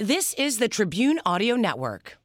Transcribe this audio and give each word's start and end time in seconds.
This 0.00 0.32
is 0.34 0.58
the 0.58 0.68
Tribune 0.68 1.18
Audio 1.26 1.56
Network. 1.56 2.18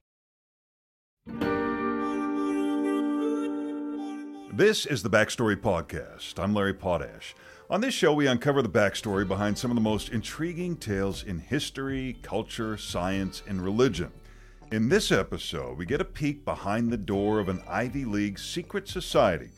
This 4.54 4.86
is 4.86 5.02
the 5.02 5.10
Backstory 5.10 5.56
Podcast. 5.56 6.38
I'm 6.38 6.54
Larry 6.54 6.76
Potash. 6.76 7.34
On 7.72 7.82
this 7.82 7.96
show, 7.96 8.14
we 8.14 8.28
uncover 8.28 8.62
the 8.62 8.70
backstory 8.70 9.28
behind 9.28 9.58
some 9.58 9.72
of 9.72 9.76
the 9.76 9.82
most 9.82 10.10
intriguing 10.10 10.78
tales 10.78 11.24
in 11.24 11.40
history, 11.40 12.16
culture, 12.22 12.78
science, 12.78 13.42
and 13.48 13.60
religion. 13.60 14.12
In 14.72 14.88
this 14.88 15.12
episode, 15.12 15.76
we 15.76 15.88
get 15.88 16.00
a 16.00 16.06
peek 16.06 16.46
behind 16.46 16.92
the 16.92 16.98
door 16.98 17.40
of 17.40 17.50
an 17.50 17.64
Ivy 17.68 18.06
League 18.06 18.38
secret 18.38 18.88
society. 18.88 19.50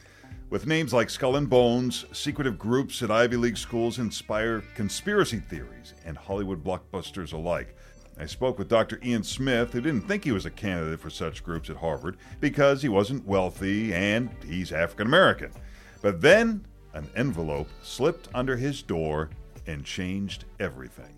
With 0.50 0.68
names 0.68 0.94
like 0.94 1.10
Skull 1.10 1.36
and 1.36 1.50
Bones, 1.50 2.06
secretive 2.14 2.58
groups 2.58 3.04
at 3.04 3.12
Ivy 3.12 3.36
League 3.36 3.58
schools 3.58 4.00
inspire 4.00 4.64
conspiracy 4.74 5.40
theories 5.40 5.96
and 6.06 6.18
Hollywood 6.18 6.64
blockbusters 6.64 7.34
alike. 7.34 7.76
I 8.18 8.26
spoke 8.26 8.58
with 8.58 8.70
Dr. 8.70 9.00
Ian 9.04 9.24
Smith, 9.24 9.74
who 9.74 9.82
didn't 9.82 10.08
think 10.08 10.23
he 10.23 10.32
was 10.32 10.46
a 10.46 10.52
candidate 10.52 11.00
for 11.00 11.10
such 11.10 11.44
groups 11.44 11.70
at 11.70 11.76
Harvard 11.76 12.18
because 12.40 12.82
he 12.82 12.90
wasn't 12.90 13.28
wealthy 13.28 13.94
and 13.94 14.30
he's 14.48 14.72
African 14.72 15.08
American. 15.08 15.52
But 16.02 16.22
then 16.22 16.66
an 16.94 17.09
envelope 17.16 17.68
slipped 17.84 18.30
under 18.34 18.56
his 18.56 18.82
door 18.82 19.30
and 19.68 19.84
changed 19.84 20.46
everything. 20.59 21.14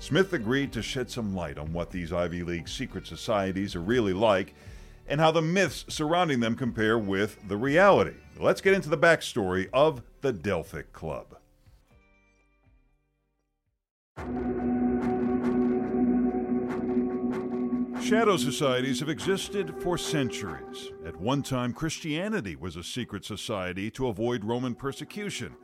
Smith 0.00 0.32
agreed 0.32 0.72
to 0.72 0.82
shed 0.82 1.10
some 1.10 1.34
light 1.34 1.58
on 1.58 1.72
what 1.72 1.90
these 1.90 2.12
Ivy 2.12 2.42
League 2.42 2.68
secret 2.68 3.06
societies 3.06 3.76
are 3.76 3.80
really 3.80 4.14
like 4.14 4.54
and 5.06 5.20
how 5.20 5.30
the 5.30 5.42
myths 5.42 5.84
surrounding 5.88 6.40
them 6.40 6.56
compare 6.56 6.98
with 6.98 7.36
the 7.48 7.56
reality. 7.56 8.16
Let's 8.38 8.60
get 8.60 8.74
into 8.74 8.88
the 8.88 8.98
backstory 8.98 9.68
of 9.72 10.02
the 10.20 10.32
Delphic 10.32 10.92
Club. 10.92 11.36
Shadow 18.10 18.36
societies 18.38 18.98
have 18.98 19.08
existed 19.08 19.72
for 19.78 19.96
centuries. 19.96 20.90
At 21.06 21.14
one 21.14 21.44
time, 21.44 21.72
Christianity 21.72 22.56
was 22.56 22.74
a 22.74 22.82
secret 22.82 23.24
society 23.24 23.88
to 23.92 24.08
avoid 24.08 24.44
Roman 24.44 24.74
persecution. 24.74 25.54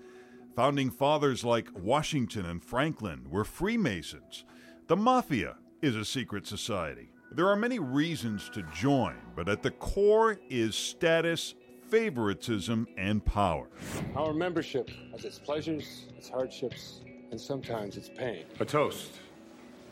Founding 0.55 0.93
fathers 0.93 1.45
like 1.45 1.69
Washington 1.75 2.47
and 2.47 2.63
Franklin 2.63 3.27
were 3.29 3.43
Freemasons. 3.43 4.45
The 4.87 4.95
Mafia 4.95 5.57
is 5.83 5.97
a 5.97 6.05
secret 6.05 6.47
society. 6.47 7.11
There 7.33 7.49
are 7.49 7.57
many 7.57 7.81
reasons 7.81 8.49
to 8.51 8.63
join, 8.73 9.17
but 9.35 9.49
at 9.49 9.65
the 9.65 9.73
core 9.73 10.39
is 10.49 10.77
status, 10.77 11.57
favoritism, 11.89 12.87
and 12.97 13.25
power. 13.25 13.67
Our 14.15 14.33
membership 14.33 14.89
has 15.11 15.25
its 15.25 15.41
pleasures, 15.41 16.07
its 16.17 16.29
hardships, 16.29 17.01
and 17.33 17.41
sometimes 17.41 17.97
its 17.97 18.09
pain. 18.09 18.45
A 18.61 18.65
toast 18.65 19.15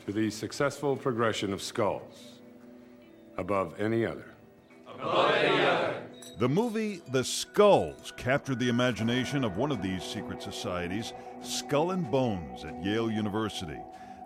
to 0.06 0.12
the 0.12 0.30
successful 0.30 0.94
progression 0.94 1.52
of 1.52 1.60
skulls 1.60 2.33
above 3.36 3.80
any 3.80 4.04
other. 4.06 4.26
Above 4.88 5.34
any 5.34 5.64
other. 5.64 6.02
The 6.38 6.48
movie 6.48 7.00
The 7.12 7.22
Skulls 7.22 8.12
captured 8.16 8.58
the 8.58 8.68
imagination 8.68 9.44
of 9.44 9.56
one 9.56 9.70
of 9.70 9.82
these 9.82 10.02
secret 10.02 10.42
societies, 10.42 11.12
Skull 11.42 11.92
and 11.92 12.10
Bones 12.10 12.64
at 12.64 12.82
Yale 12.82 13.10
University. 13.10 13.78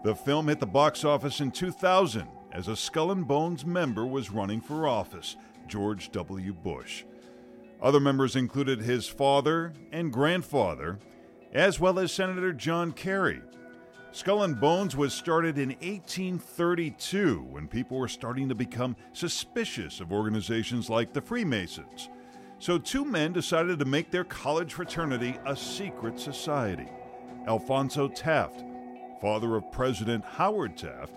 The 0.04 0.14
film 0.14 0.48
hit 0.48 0.60
the 0.60 0.66
box 0.66 1.04
office 1.04 1.40
in 1.40 1.50
2000 1.50 2.26
as 2.52 2.68
a 2.68 2.76
Skull 2.76 3.10
and 3.10 3.26
Bones 3.26 3.66
member 3.66 4.06
was 4.06 4.30
running 4.30 4.60
for 4.60 4.88
office, 4.88 5.36
George 5.66 6.10
W. 6.12 6.54
Bush. 6.54 7.04
Other 7.82 8.00
members 8.00 8.36
included 8.36 8.80
his 8.80 9.06
father 9.06 9.72
and 9.92 10.12
grandfather, 10.12 10.98
as 11.52 11.78
well 11.78 11.98
as 11.98 12.10
Senator 12.10 12.52
John 12.52 12.92
Kerry. 12.92 13.42
Skull 14.10 14.44
and 14.44 14.58
Bones 14.58 14.96
was 14.96 15.12
started 15.12 15.58
in 15.58 15.68
1832 15.68 17.42
when 17.42 17.68
people 17.68 17.98
were 17.98 18.08
starting 18.08 18.48
to 18.48 18.54
become 18.54 18.96
suspicious 19.12 20.00
of 20.00 20.12
organizations 20.12 20.88
like 20.88 21.12
the 21.12 21.20
Freemasons. 21.20 22.08
So, 22.58 22.78
two 22.78 23.04
men 23.04 23.32
decided 23.32 23.78
to 23.78 23.84
make 23.84 24.10
their 24.10 24.24
college 24.24 24.72
fraternity 24.72 25.38
a 25.46 25.54
secret 25.54 26.18
society 26.18 26.88
Alphonso 27.46 28.08
Taft, 28.08 28.64
father 29.20 29.56
of 29.56 29.70
President 29.70 30.24
Howard 30.24 30.76
Taft, 30.76 31.14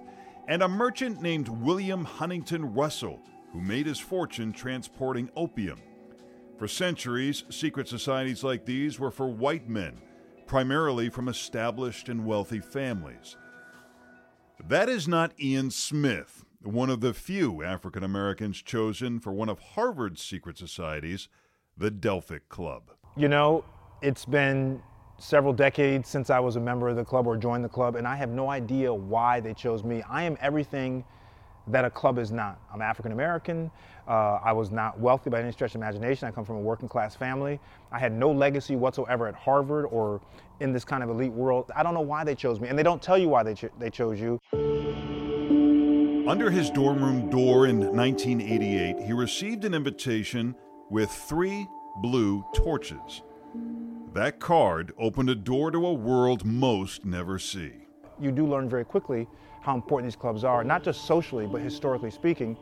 and 0.48 0.62
a 0.62 0.68
merchant 0.68 1.22
named 1.22 1.48
William 1.48 2.04
Huntington 2.04 2.74
Russell, 2.74 3.22
who 3.54 3.62
made 3.62 3.86
his 3.86 4.00
fortune 4.00 4.52
transporting 4.52 5.30
opium. 5.36 5.80
For 6.58 6.68
centuries, 6.68 7.46
secret 7.50 7.88
societies 7.88 8.44
like 8.44 8.66
these 8.66 9.00
were 9.00 9.12
for 9.12 9.28
white 9.28 9.68
men 9.68 9.98
primarily 10.52 11.08
from 11.08 11.30
established 11.30 12.10
and 12.10 12.26
wealthy 12.26 12.60
families. 12.60 13.38
That 14.68 14.90
is 14.90 15.08
not 15.08 15.32
Ian 15.40 15.72
Smith, 15.72 16.44
one 16.62 16.90
of 16.90 17.00
the 17.00 17.14
few 17.14 17.64
African 17.64 18.04
Americans 18.04 18.62
chosen 18.62 19.22
for 19.22 19.32
one 19.32 19.48
of 19.48 19.60
Harvard's 19.60 20.22
secret 20.22 20.58
societies, 20.58 21.30
the 21.78 21.90
Delphic 21.90 22.50
Club. 22.50 22.92
You 23.16 23.30
know, 23.30 23.64
it's 24.02 24.26
been 24.26 24.84
several 25.20 25.54
decades 25.54 26.10
since 26.10 26.30
I 26.30 26.42
was 26.42 26.58
a 26.58 26.60
member 26.60 26.90
of 26.90 26.98
the 26.98 27.06
club 27.06 27.28
or 27.28 27.38
joined 27.38 27.64
the 27.64 27.70
club, 27.70 27.96
and 27.96 28.06
I 28.06 28.18
have 28.18 28.30
no 28.30 28.50
idea 28.50 28.94
why 28.94 29.40
they 29.40 29.54
chose 29.54 29.86
me. 29.86 30.04
I 30.10 30.24
am 30.24 30.38
everything 30.42 31.06
that 31.68 31.86
a 31.86 31.90
club 31.90 32.18
is 32.18 32.32
not. 32.32 32.60
I'm 32.74 32.82
African 32.82 33.12
American. 33.12 33.72
Uh, 34.08 34.40
I 34.44 34.52
was 34.52 34.72
not 34.72 35.00
wealthy 35.00 35.30
by 35.30 35.42
any 35.42 35.52
stretch 35.52 35.72
of 35.72 35.82
imagination. 35.82 36.28
I 36.28 36.32
come 36.32 36.44
from 36.44 36.58
a 36.58 36.62
working 36.62 36.90
class 36.90 37.16
family. 37.16 37.60
I 37.92 38.00
had 38.00 38.12
no 38.12 38.32
legacy 38.32 38.76
whatsoever 38.76 39.28
at 39.28 39.36
Harvard 39.36 39.86
or 39.92 40.22
in 40.60 40.74
this 40.74 40.84
kind 40.84 41.04
of 41.04 41.10
elite 41.10 41.32
world. 41.32 41.72
I 41.76 41.84
don't 41.84 41.94
know 41.94 42.02
why 42.02 42.24
they 42.24 42.36
chose 42.36 42.60
me, 42.60 42.68
and 42.68 42.78
they 42.78 42.84
don't 42.84 43.02
tell 43.02 43.18
you 43.18 43.30
why 43.30 43.44
they, 43.44 43.54
cho- 43.54 43.70
they 43.80 43.90
chose 43.90 44.20
you. 44.20 44.40
Under 46.28 46.50
his 46.50 46.70
dorm 46.70 47.04
room 47.04 47.30
door 47.30 47.68
in 47.68 47.80
1988, 47.80 49.06
he 49.06 49.14
received 49.14 49.66
an 49.66 49.74
invitation 49.74 50.56
with 50.90 51.10
three 51.10 51.68
blue 52.02 52.46
torches. 52.56 53.22
That 54.14 54.40
card 54.40 54.94
opened 54.98 55.30
a 55.30 55.36
door 55.36 55.72
to 55.72 55.86
a 55.86 55.94
world 55.94 56.46
most 56.46 57.06
never 57.06 57.40
see. 57.40 57.72
You 58.20 58.32
do 58.32 58.46
learn 58.46 58.70
very 58.70 58.86
quickly 58.86 59.28
how 59.62 59.76
important 59.76 60.12
these 60.12 60.16
clubs 60.20 60.44
are, 60.44 60.64
not 60.64 60.84
just 60.84 61.06
socially, 61.06 61.46
but 61.46 61.62
historically 61.62 62.12
speaking. 62.12 62.58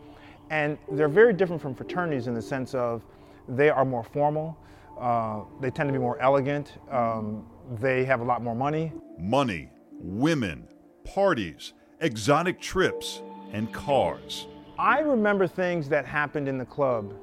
And 0.49 0.77
they're 0.91 1.07
very 1.07 1.33
different 1.33 1.61
from 1.61 1.73
fraternities 1.73 2.27
in 2.27 2.33
the 2.33 2.41
sense 2.41 2.73
of 2.73 3.03
they 3.47 3.69
are 3.69 3.85
more 3.85 4.03
formal, 4.03 4.57
uh, 4.99 5.41
they 5.61 5.71
tend 5.71 5.87
to 5.87 5.93
be 5.93 5.99
more 5.99 6.19
elegant, 6.19 6.73
um, 6.91 7.45
they 7.79 8.03
have 8.03 8.19
a 8.19 8.23
lot 8.23 8.43
more 8.43 8.55
money. 8.55 8.91
Money, 9.17 9.69
women, 9.93 10.67
parties, 11.03 11.73
exotic 12.01 12.59
trips, 12.59 13.21
and 13.51 13.73
cars. 13.73 14.47
I 14.77 14.99
remember 14.99 15.47
things 15.47 15.89
that 15.89 16.05
happened 16.05 16.47
in 16.47 16.57
the 16.57 16.65
club 16.65 17.13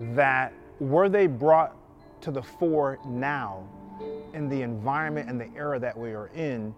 that 0.00 0.52
were 0.80 1.08
they 1.08 1.26
brought 1.26 1.76
to 2.22 2.30
the 2.30 2.42
fore 2.42 2.98
now 3.06 3.68
in 4.32 4.48
the 4.48 4.62
environment 4.62 5.28
and 5.28 5.40
the 5.40 5.48
era 5.56 5.78
that 5.78 5.96
we 5.96 6.12
are 6.12 6.28
in, 6.34 6.74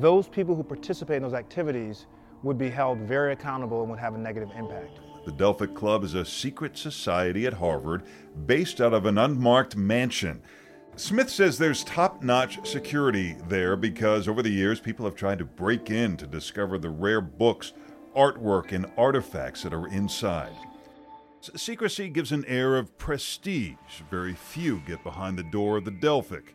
those 0.00 0.28
people 0.28 0.54
who 0.54 0.62
participate 0.62 1.16
in 1.16 1.22
those 1.22 1.34
activities 1.34 2.06
would 2.42 2.58
be 2.58 2.70
held 2.70 2.98
very 2.98 3.32
accountable 3.32 3.82
and 3.82 3.90
would 3.90 3.98
have 3.98 4.14
a 4.14 4.18
negative 4.18 4.50
impact. 4.56 5.00
The 5.24 5.32
Delphic 5.32 5.74
Club 5.74 6.02
is 6.02 6.14
a 6.14 6.24
secret 6.24 6.76
society 6.76 7.46
at 7.46 7.52
Harvard 7.54 8.02
based 8.46 8.80
out 8.80 8.92
of 8.92 9.06
an 9.06 9.18
unmarked 9.18 9.76
mansion. 9.76 10.42
Smith 10.96 11.30
says 11.30 11.56
there's 11.56 11.84
top 11.84 12.22
notch 12.22 12.66
security 12.66 13.36
there 13.48 13.76
because 13.76 14.28
over 14.28 14.42
the 14.42 14.50
years 14.50 14.80
people 14.80 15.06
have 15.06 15.14
tried 15.14 15.38
to 15.38 15.44
break 15.44 15.90
in 15.90 16.16
to 16.16 16.26
discover 16.26 16.76
the 16.76 16.90
rare 16.90 17.20
books, 17.20 17.72
artwork, 18.16 18.72
and 18.72 18.90
artifacts 18.98 19.62
that 19.62 19.72
are 19.72 19.86
inside. 19.88 20.56
Secrecy 21.40 22.08
gives 22.08 22.30
an 22.30 22.44
air 22.46 22.76
of 22.76 22.96
prestige. 22.98 23.76
Very 24.10 24.34
few 24.34 24.80
get 24.86 25.02
behind 25.02 25.38
the 25.38 25.42
door 25.44 25.78
of 25.78 25.84
the 25.84 25.90
Delphic. 25.90 26.54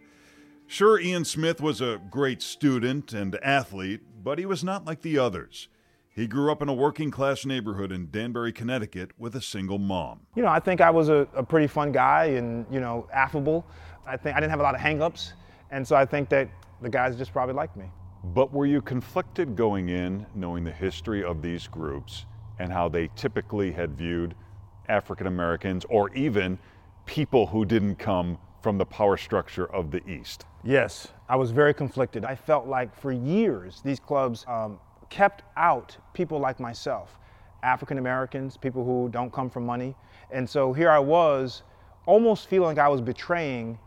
Sure, 0.69 0.99
Ian 0.99 1.23
Smith 1.23 1.61
was 1.61 1.79
a 1.79 2.01
great 2.09 2.41
student 2.41 3.13
and 3.13 3.33
athlete, 3.41 4.01
but 4.21 4.37
he 4.37 4.45
was 4.45 4.65
not 4.65 4.83
like 4.83 5.01
the 5.01 5.17
others. 5.17 5.69
He 6.09 6.27
grew 6.27 6.51
up 6.51 6.61
in 6.61 6.67
a 6.67 6.73
working 6.73 7.09
class 7.09 7.45
neighborhood 7.45 7.89
in 7.89 8.11
Danbury, 8.11 8.51
Connecticut 8.51 9.11
with 9.17 9.35
a 9.37 9.41
single 9.41 9.77
mom. 9.77 10.19
You 10.35 10.43
know, 10.43 10.49
I 10.49 10.59
think 10.59 10.81
I 10.81 10.89
was 10.89 11.07
a, 11.07 11.25
a 11.33 11.41
pretty 11.41 11.67
fun 11.67 11.93
guy 11.93 12.25
and, 12.25 12.65
you 12.69 12.81
know, 12.81 13.07
affable. 13.13 13.65
I 14.05 14.17
think 14.17 14.35
I 14.35 14.41
didn't 14.41 14.49
have 14.51 14.59
a 14.59 14.63
lot 14.63 14.75
of 14.75 14.81
hangups, 14.81 15.31
and 15.71 15.87
so 15.87 15.95
I 15.95 16.05
think 16.05 16.27
that 16.29 16.49
the 16.81 16.89
guys 16.89 17.15
just 17.15 17.31
probably 17.31 17.55
liked 17.55 17.77
me. 17.77 17.85
But 18.25 18.51
were 18.51 18.65
you 18.65 18.81
conflicted 18.81 19.55
going 19.55 19.87
in, 19.87 20.25
knowing 20.35 20.65
the 20.65 20.71
history 20.71 21.23
of 21.23 21.41
these 21.41 21.65
groups 21.67 22.25
and 22.59 22.73
how 22.73 22.89
they 22.89 23.09
typically 23.15 23.71
had 23.71 23.97
viewed 23.97 24.35
African 24.89 25.27
Americans 25.27 25.85
or 25.87 26.13
even 26.13 26.59
people 27.05 27.47
who 27.47 27.63
didn't 27.63 27.95
come 27.95 28.37
from 28.67 28.77
the 28.77 28.85
power 28.85 29.15
structure 29.15 29.65
of 29.67 29.91
the 29.91 30.05
East? 30.09 30.43
Yes, 30.61 31.07
I 31.29 31.37
was 31.37 31.51
very 31.51 31.73
conflicted. 31.73 32.25
I 32.25 32.35
felt 32.35 32.67
like 32.67 32.93
for 32.93 33.13
years 33.13 33.79
these 33.79 33.97
clubs 33.97 34.43
um, 34.45 34.77
kept 35.09 35.43
out 35.55 35.95
people 36.13 36.37
like 36.37 36.59
myself, 36.59 37.17
African 37.63 37.97
Americans, 37.97 38.57
people 38.57 38.83
who 38.83 39.07
don't 39.07 39.31
come 39.31 39.49
from 39.49 39.65
money. 39.65 39.95
And 40.31 40.49
so 40.49 40.73
here 40.73 40.89
I 40.89 40.99
was, 40.99 41.63
almost 42.05 42.49
feeling 42.49 42.75
like 42.75 42.85
I 42.85 42.89
was 42.89 42.99
betraying 42.99 43.79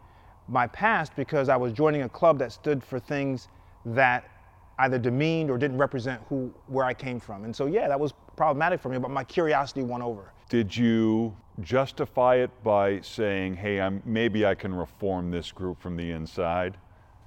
my 0.49 0.67
past 0.69 1.15
because 1.15 1.51
I 1.51 1.59
was 1.59 1.75
joining 1.75 2.01
a 2.05 2.09
club 2.09 2.39
that 2.39 2.51
stood 2.51 2.83
for 2.83 2.99
things 2.99 3.49
that 3.85 4.31
either 4.79 4.99
demeaned 4.99 5.51
or 5.51 5.59
didn't 5.59 5.77
represent 5.77 6.23
who 6.31 6.51
where 6.69 6.87
I 6.87 6.95
came 6.95 7.21
from. 7.21 7.45
And 7.45 7.55
so 7.55 7.67
yeah, 7.67 7.87
that 7.87 8.01
was 8.01 8.15
problematic 8.35 8.81
for 8.81 8.89
me, 8.89 8.97
but 8.97 9.11
my 9.11 9.25
curiosity 9.25 9.83
won 9.83 10.01
over. 10.01 10.33
Did 10.51 10.77
you 10.77 11.37
justify 11.61 12.35
it 12.37 12.51
by 12.65 13.01
saying, 13.03 13.55
"Hey, 13.55 13.81
I'm 13.81 14.03
maybe 14.05 14.45
I 14.45 14.57
can 14.57 14.75
reform 14.75 15.31
this 15.31 15.53
group 15.53 15.81
from 15.81 15.97
the 15.97 16.11
inside"? 16.11 16.77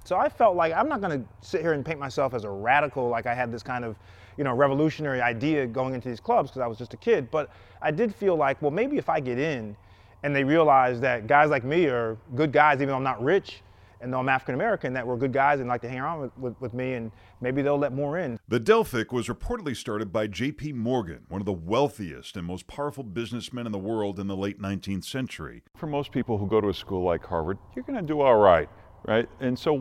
So 0.04 0.18
I 0.18 0.28
felt 0.28 0.56
like 0.56 0.74
I'm 0.74 0.90
not 0.90 1.00
going 1.00 1.22
to 1.22 1.28
sit 1.40 1.62
here 1.62 1.72
and 1.72 1.82
paint 1.82 1.98
myself 1.98 2.34
as 2.34 2.44
a 2.44 2.50
radical, 2.50 3.08
like 3.08 3.24
I 3.24 3.34
had 3.34 3.50
this 3.50 3.62
kind 3.62 3.82
of, 3.82 3.96
you 4.36 4.44
know, 4.44 4.52
revolutionary 4.52 5.22
idea 5.22 5.66
going 5.66 5.94
into 5.94 6.10
these 6.10 6.20
clubs 6.20 6.50
because 6.50 6.60
I 6.60 6.66
was 6.66 6.76
just 6.76 6.92
a 6.92 6.98
kid. 6.98 7.30
But 7.30 7.48
I 7.80 7.90
did 7.90 8.14
feel 8.14 8.36
like, 8.36 8.60
well, 8.60 8.70
maybe 8.70 8.98
if 8.98 9.08
I 9.08 9.20
get 9.20 9.38
in, 9.38 9.74
and 10.22 10.36
they 10.36 10.44
realize 10.44 11.00
that 11.00 11.26
guys 11.26 11.48
like 11.48 11.64
me 11.64 11.86
are 11.86 12.18
good 12.34 12.52
guys, 12.52 12.76
even 12.76 12.88
though 12.88 12.96
I'm 12.96 13.02
not 13.02 13.22
rich, 13.24 13.62
and 14.04 14.12
though 14.12 14.20
I'm 14.20 14.28
African 14.28 14.54
American, 14.54 14.92
that 14.92 15.06
were 15.06 15.16
good 15.16 15.32
guys 15.32 15.60
and 15.60 15.68
like 15.68 15.80
to 15.80 15.88
hang 15.88 15.98
around 15.98 16.20
with, 16.20 16.38
with, 16.38 16.60
with, 16.60 16.74
me, 16.74 16.92
and 16.92 17.10
maybe 17.40 17.62
they'll 17.62 17.78
let 17.78 17.92
more 17.92 18.18
in. 18.18 18.38
The 18.46 18.60
Delphic 18.60 19.12
was 19.12 19.28
reportedly 19.28 19.74
started 19.74 20.12
by 20.12 20.26
J.P. 20.26 20.74
Morgan, 20.74 21.24
one 21.28 21.40
of 21.40 21.46
the 21.46 21.52
wealthiest 21.52 22.36
and 22.36 22.46
most 22.46 22.66
powerful 22.66 23.02
businessmen 23.02 23.64
in 23.64 23.72
the 23.72 23.78
world 23.78 24.20
in 24.20 24.26
the 24.26 24.36
late 24.36 24.60
19th 24.60 25.04
century. 25.04 25.62
For 25.76 25.86
most 25.86 26.12
people 26.12 26.36
who 26.36 26.46
go 26.46 26.60
to 26.60 26.68
a 26.68 26.74
school 26.74 27.02
like 27.02 27.24
Harvard, 27.24 27.56
you're 27.74 27.84
going 27.84 27.98
to 27.98 28.06
do 28.06 28.20
all 28.20 28.36
right, 28.36 28.68
right? 29.06 29.28
And 29.40 29.58
so, 29.58 29.78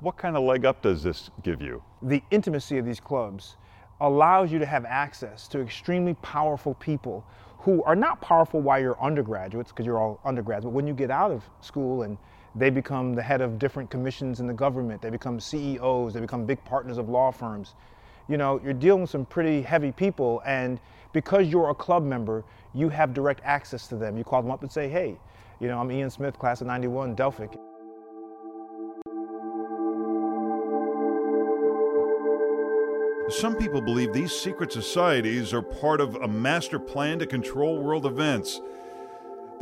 what 0.00 0.18
kind 0.18 0.36
of 0.36 0.44
leg 0.44 0.66
up 0.66 0.82
does 0.82 1.02
this 1.02 1.30
give 1.42 1.62
you? 1.62 1.82
The 2.02 2.22
intimacy 2.30 2.76
of 2.76 2.84
these 2.84 3.00
clubs 3.00 3.56
allows 4.02 4.52
you 4.52 4.58
to 4.58 4.66
have 4.66 4.84
access 4.84 5.48
to 5.48 5.60
extremely 5.60 6.12
powerful 6.14 6.74
people 6.74 7.24
who 7.58 7.82
are 7.84 7.96
not 7.96 8.20
powerful 8.20 8.60
while 8.60 8.78
you're 8.78 9.00
undergraduates, 9.00 9.72
because 9.72 9.86
you're 9.86 9.98
all 9.98 10.20
undergrads, 10.22 10.66
but 10.66 10.70
when 10.72 10.86
you 10.86 10.92
get 10.92 11.10
out 11.10 11.30
of 11.30 11.42
school 11.62 12.02
and 12.02 12.18
they 12.54 12.70
become 12.70 13.14
the 13.14 13.22
head 13.22 13.40
of 13.40 13.58
different 13.58 13.90
commissions 13.90 14.40
in 14.40 14.46
the 14.46 14.52
government. 14.52 15.02
They 15.02 15.10
become 15.10 15.40
CEOs. 15.40 16.14
They 16.14 16.20
become 16.20 16.44
big 16.44 16.64
partners 16.64 16.98
of 16.98 17.08
law 17.08 17.30
firms. 17.30 17.74
You 18.28 18.36
know, 18.36 18.60
you're 18.62 18.72
dealing 18.72 19.02
with 19.02 19.10
some 19.10 19.26
pretty 19.26 19.60
heavy 19.60 19.92
people, 19.92 20.40
and 20.46 20.78
because 21.12 21.48
you're 21.48 21.70
a 21.70 21.74
club 21.74 22.04
member, 22.04 22.44
you 22.72 22.88
have 22.88 23.12
direct 23.12 23.40
access 23.44 23.86
to 23.88 23.96
them. 23.96 24.16
You 24.16 24.24
call 24.24 24.40
them 24.40 24.50
up 24.50 24.62
and 24.62 24.70
say, 24.70 24.88
hey, 24.88 25.16
you 25.60 25.68
know, 25.68 25.78
I'm 25.78 25.90
Ian 25.90 26.10
Smith, 26.10 26.38
class 26.38 26.60
of 26.60 26.66
91, 26.66 27.14
Delphic. 27.14 27.58
Some 33.30 33.56
people 33.56 33.80
believe 33.80 34.12
these 34.12 34.32
secret 34.32 34.72
societies 34.72 35.52
are 35.52 35.62
part 35.62 36.00
of 36.00 36.14
a 36.16 36.28
master 36.28 36.78
plan 36.78 37.18
to 37.18 37.26
control 37.26 37.78
world 37.78 38.06
events. 38.06 38.60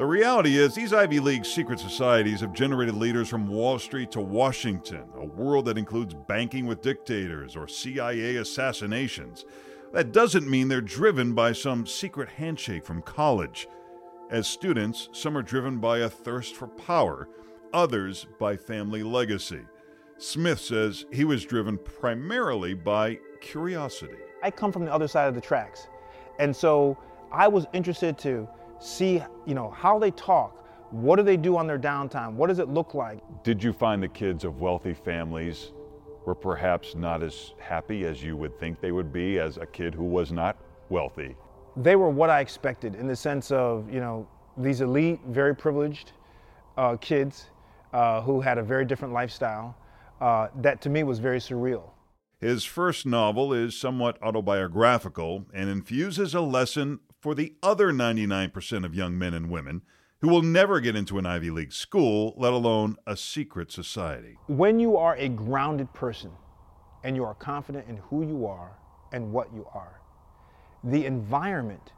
The 0.03 0.09
reality 0.09 0.59
is, 0.59 0.75
these 0.75 0.93
Ivy 0.93 1.21
League 1.21 1.45
secret 1.45 1.79
societies 1.79 2.41
have 2.41 2.53
generated 2.53 2.97
leaders 2.97 3.29
from 3.29 3.47
Wall 3.47 3.79
Street 3.79 4.11
to 4.11 4.21
Washington, 4.21 5.05
a 5.15 5.25
world 5.25 5.67
that 5.67 5.79
includes 5.79 6.13
banking 6.27 6.67
with 6.67 6.83
dictators 6.83 7.55
or 7.55 7.69
CIA 7.69 8.35
assassinations. 8.35 9.45
That 9.93 10.11
doesn't 10.11 10.51
mean 10.51 10.67
they're 10.67 10.81
driven 10.81 11.35
by 11.35 11.53
some 11.53 11.87
secret 11.87 12.29
handshake 12.31 12.85
from 12.85 13.03
college. 13.03 13.69
As 14.29 14.49
students, 14.49 15.09
some 15.13 15.39
are 15.39 15.43
driven 15.43 15.79
by 15.79 15.99
a 15.99 16.11
thirst 16.11 16.57
for 16.57 16.67
power, 16.67 17.29
others 17.73 18.27
by 18.41 18.57
family 18.57 19.05
legacy. 19.05 19.61
Smith 20.19 20.59
says 20.59 21.07
he 21.13 21.25
was 21.25 21.45
driven 21.45 21.79
primarily 21.79 22.75
by 22.75 23.21
curiosity. 23.41 24.19
I 24.43 24.51
come 24.51 24.73
from 24.73 24.85
the 24.85 24.93
other 24.93 25.07
side 25.07 25.29
of 25.29 25.37
the 25.37 25.41
tracks, 25.41 25.87
and 26.41 26.57
so 26.57 26.99
I 27.31 27.47
was 27.47 27.67
interested 27.73 28.19
to 28.19 28.49
see, 28.83 29.23
you 29.47 29.55
know, 29.55 29.71
how 29.71 29.99
they 29.99 30.11
talk. 30.11 30.59
What 30.91 31.17
do 31.17 31.23
they 31.23 31.37
do 31.37 31.57
on 31.57 31.67
their 31.67 31.79
downtime? 31.79 32.35
What 32.35 32.49
does 32.49 32.59
it 32.59 32.69
look 32.69 32.95
like? 32.95 33.21
Did 33.45 33.63
you 33.63 33.73
find 33.73 34.03
the 34.03 34.09
kids 34.09 34.45
of 34.45 34.61
wealthy 34.61 34.93
families 34.93 35.73
were 36.27 36.35
perhaps 36.35 36.95
not 36.95 37.23
as 37.23 37.53
happy 37.59 38.05
as 38.05 38.23
you 38.23 38.37
would 38.37 38.59
think 38.59 38.81
they 38.81 38.93
would 38.93 39.13
be 39.13 39.39
as 39.39 39.57
a 39.57 39.67
kid 39.67 39.95
who 39.95 40.05
was 40.05 40.33
not 40.33 40.59
wealthy? 40.91 41.35
They 41.77 41.97
were 41.97 42.11
what 42.11 42.29
I 42.29 42.41
expected 42.41 42.95
in 42.95 43.07
the 43.07 43.17
sense 43.17 43.51
of, 43.51 43.91
you 43.91 44.01
know, 44.01 44.29
these 44.59 44.83
elite, 44.83 45.21
very 45.29 45.57
privileged 45.57 46.13
uh, 46.77 46.97
kids 46.97 47.47
uh, 47.95 48.21
who 48.21 48.41
had 48.41 48.59
a 48.59 48.63
very 48.63 48.85
different 48.85 49.15
lifestyle. 49.15 49.75
Uh, 50.21 50.49
that 50.57 50.81
to 50.83 50.91
me 50.91 51.03
was 51.03 51.19
very 51.19 51.39
surreal. 51.39 51.91
His 52.39 52.65
first 52.65 53.07
novel 53.07 53.53
is 53.53 53.77
somewhat 53.77 54.23
autobiographical 54.23 55.47
and 55.55 55.71
infuses 55.71 56.35
a 56.35 56.41
lesson 56.41 57.01
for 57.23 57.37
the 57.37 57.55
other 57.63 57.93
99% 57.93 58.85
of 58.85 58.97
young 58.97 59.17
men 59.17 59.33
and 59.33 59.49
women 59.49 59.83
who 60.21 60.29
will 60.29 60.43
never 60.43 60.81
get 60.81 60.97
into 60.97 61.19
an 61.19 61.27
Ivy 61.27 61.51
League 61.51 61.73
school, 61.73 62.35
let 62.37 62.53
alone 62.53 62.97
a 63.07 63.17
secret 63.17 63.71
society. 63.71 64.37
When 64.49 64.81
you 64.81 64.97
are 64.97 65.17
a 65.17 65.29
grounded 65.29 65.93
person 65.95 66.33
and 67.05 67.15
you 67.15 67.25
are 67.25 67.35
confident 67.35 67.89
in 67.89 67.97
who 67.99 68.27
you 68.27 68.47
are 68.47 68.77
and 69.13 69.33
what 69.33 69.55
you 69.55 69.67
are, 69.73 70.01
the 70.83 71.07
environment 71.07 71.93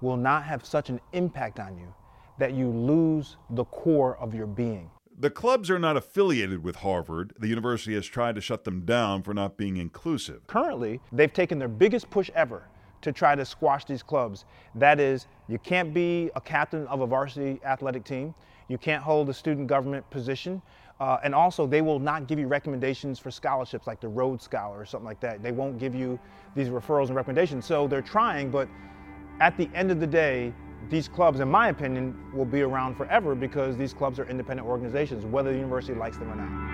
will 0.00 0.16
not 0.16 0.44
have 0.44 0.64
such 0.64 0.88
an 0.88 1.00
impact 1.12 1.58
on 1.58 1.76
you 1.76 1.92
that 2.38 2.54
you 2.54 2.70
lose 2.70 3.36
the 3.50 3.64
core 3.64 4.16
of 4.18 4.34
your 4.34 4.46
being. 4.46 4.88
The 5.18 5.30
clubs 5.30 5.68
are 5.68 5.80
not 5.80 5.96
affiliated 5.96 6.62
with 6.62 6.76
Harvard. 6.76 7.34
The 7.38 7.48
university 7.48 7.94
has 7.94 8.06
tried 8.06 8.36
to 8.36 8.40
shut 8.40 8.64
them 8.64 8.84
down 8.84 9.22
for 9.22 9.34
not 9.34 9.56
being 9.56 9.76
inclusive. 9.76 10.46
Currently, 10.46 11.00
they've 11.12 11.32
taken 11.32 11.58
their 11.58 11.68
biggest 11.68 12.08
push 12.08 12.30
ever 12.34 12.68
to 13.02 13.12
try 13.12 13.34
to 13.34 13.44
squash 13.44 13.84
these 13.84 14.02
clubs. 14.02 14.44
That 14.74 15.00
is, 15.00 15.26
you 15.48 15.58
can't 15.58 15.92
be 15.94 16.30
a 16.36 16.40
captain 16.40 16.86
of 16.86 17.00
a 17.00 17.06
varsity 17.06 17.60
athletic 17.64 18.04
team, 18.04 18.34
you 18.68 18.78
can't 18.78 19.02
hold 19.02 19.28
a 19.28 19.34
student 19.34 19.66
government 19.66 20.08
position, 20.10 20.62
uh, 21.00 21.18
and 21.24 21.34
also 21.34 21.66
they 21.66 21.80
will 21.80 21.98
not 21.98 22.26
give 22.26 22.38
you 22.38 22.46
recommendations 22.46 23.18
for 23.18 23.30
scholarships 23.30 23.86
like 23.86 24.00
the 24.00 24.08
Rhodes 24.08 24.44
Scholar 24.44 24.78
or 24.78 24.84
something 24.84 25.06
like 25.06 25.20
that. 25.20 25.42
They 25.42 25.50
won't 25.50 25.78
give 25.78 25.94
you 25.94 26.20
these 26.54 26.68
referrals 26.68 27.06
and 27.06 27.16
recommendations. 27.16 27.64
So 27.64 27.88
they're 27.88 28.02
trying, 28.02 28.50
but 28.50 28.68
at 29.40 29.56
the 29.56 29.70
end 29.74 29.90
of 29.90 29.98
the 29.98 30.06
day, 30.06 30.52
these 30.90 31.08
clubs, 31.08 31.40
in 31.40 31.50
my 31.50 31.68
opinion, 31.68 32.16
will 32.34 32.44
be 32.44 32.62
around 32.62 32.96
forever 32.96 33.34
because 33.34 33.76
these 33.76 33.94
clubs 33.94 34.18
are 34.18 34.28
independent 34.28 34.68
organizations, 34.68 35.24
whether 35.24 35.52
the 35.52 35.58
university 35.58 35.98
likes 35.98 36.18
them 36.18 36.30
or 36.30 36.36
not. 36.36 36.69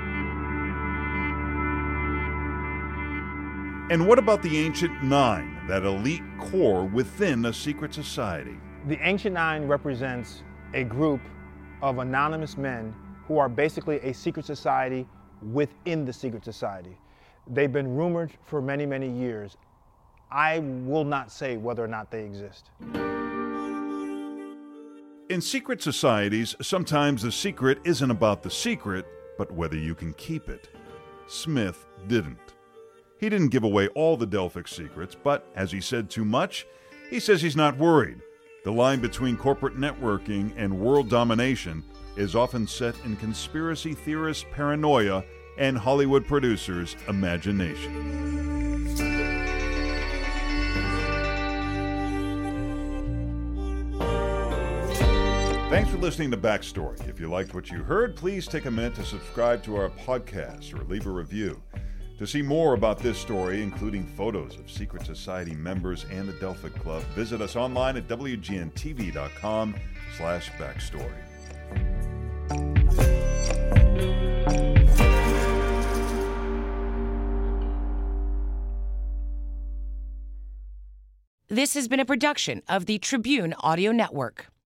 And 3.89 4.09
what 4.09 4.19
about 4.19 4.43
the 4.43 4.59
Ancient 4.59 5.05
Nine, 5.05 5.65
that 5.69 5.85
elite 5.85 6.25
core 6.41 6.87
within 6.87 7.45
a 7.45 7.53
secret 7.53 7.95
society? 7.95 8.57
The 8.89 8.99
Ancient 9.01 9.35
Nine 9.35 9.69
represents 9.69 10.43
a 10.75 10.83
group 10.83 11.21
of 11.83 11.99
anonymous 11.99 12.57
men 12.57 12.93
who 13.29 13.39
are 13.39 13.49
basically 13.49 14.01
a 14.01 14.13
secret 14.13 14.45
society 14.45 15.07
within 15.53 16.05
the 16.05 16.13
secret 16.13 16.45
society. 16.45 16.99
They've 17.47 17.73
been 17.73 17.95
rumored 17.95 18.33
for 18.45 18.61
many, 18.61 18.87
many 18.87 19.09
years. 19.09 19.57
I 20.33 20.59
will 20.59 21.05
not 21.05 21.31
say 21.31 21.57
whether 21.57 21.85
or 21.85 21.89
not 21.89 22.11
they 22.11 22.25
exist. 22.25 22.71
In 25.31 25.41
secret 25.41 25.81
societies, 25.81 26.57
sometimes 26.61 27.23
the 27.23 27.31
secret 27.31 27.79
isn't 27.85 28.11
about 28.11 28.43
the 28.43 28.51
secret, 28.51 29.07
but 29.39 29.53
whether 29.53 29.77
you 29.77 29.95
can 29.95 30.13
keep 30.15 30.49
it. 30.49 30.71
Smith 31.29 31.87
didn't. 32.09 32.56
He 33.19 33.29
didn't 33.31 33.49
give 33.49 33.65
away 33.65 33.89
all 33.89 34.17
the 34.17 34.27
Delphic 34.27 34.69
secrets, 34.69 35.17
but 35.23 35.47
as 35.55 35.73
he 35.73 35.81
said 35.81 36.11
too 36.11 36.25
much, 36.25 36.67
he 37.09 37.19
says 37.19 37.41
he's 37.41 37.57
not 37.57 37.79
worried. 37.79 38.21
The 38.65 38.73
line 38.73 39.01
between 39.01 39.37
corporate 39.37 39.77
networking 39.77 40.53
and 40.57 40.81
world 40.81 41.09
domination 41.09 41.83
is 42.17 42.35
often 42.35 42.67
set 42.67 42.95
in 43.05 43.17
conspiracy 43.17 43.95
theorists' 43.95 44.45
paranoia 44.53 45.25
and 45.57 45.79
Hollywood 45.79 46.27
producers' 46.27 46.97
imagination. 47.09 48.27
Thanks 55.71 55.91
for 55.91 55.99
listening 55.99 56.31
to 56.31 56.37
Backstory. 56.37 57.09
If 57.09 57.19
you 57.19 57.29
liked 57.29 57.55
what 57.55 57.71
you 57.71 57.83
heard, 57.83 58.15
please 58.15 58.47
take 58.47 58.67
a 58.67 58.71
minute 58.71 58.95
to 58.97 59.05
subscribe 59.05 59.63
to 59.65 59.77
our 59.77 59.89
podcast 59.91 60.79
or 60.79 60.85
leave 60.85 61.07
a 61.07 61.11
review. 61.11 61.63
To 62.19 62.27
see 62.27 62.41
more 62.41 62.73
about 62.73 62.99
this 62.99 63.19
story, 63.19 63.63
including 63.63 64.07
photos 64.07 64.59
of 64.59 64.71
secret 64.71 65.05
society 65.05 65.55
members 65.55 66.07
and 66.11 66.27
the 66.27 66.33
Delphic 66.35 66.75
Club, 66.77 67.03
visit 67.15 67.43
us 67.43 67.57
online 67.57 67.99
at 67.99 68.09
wgntv.com 68.09 69.75
slash 70.17 70.51
backstory. 70.53 71.13
This 81.49 81.75
has 81.75 81.87
been 81.87 82.01
a 82.01 82.05
production 82.05 82.63
of 82.69 82.87
the 82.87 82.99
Tribune 82.99 83.55
Audio 83.61 83.93
Network. 83.93 84.47